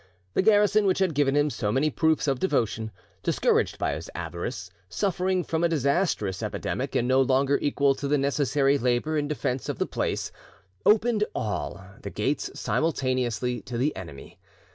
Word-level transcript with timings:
The 0.33 0.41
garrison 0.41 0.87
which 0.87 0.97
had 0.97 1.13
given 1.13 1.35
him 1.35 1.51
so 1.51 1.71
many 1.71 1.91
proofs 1.91 2.27
of 2.27 2.39
devotion, 2.39 2.89
discouraged 3.21 3.77
by 3.77 3.93
his 3.93 4.09
avarice, 4.15 4.71
suffering 4.89 5.43
from 5.43 5.63
a 5.63 5.69
disastrous 5.69 6.41
epidemic, 6.41 6.95
and 6.95 7.07
no 7.07 7.21
longer 7.21 7.59
equal 7.61 7.93
to 7.93 8.07
the 8.07 8.17
necessary 8.17 8.79
labour 8.79 9.15
in 9.15 9.27
defence 9.27 9.69
of 9.69 9.77
the 9.77 9.85
place, 9.85 10.31
opened 10.87 11.23
all, 11.35 11.85
the 12.01 12.09
gates 12.09 12.49
simultaneously 12.59 13.61
to 13.61 13.77
the 13.77 13.95
enemy. 13.95 14.39